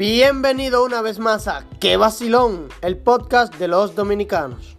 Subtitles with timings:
[0.00, 2.68] Bienvenido una vez más a ¡Qué vacilón!
[2.80, 4.78] El podcast de los dominicanos.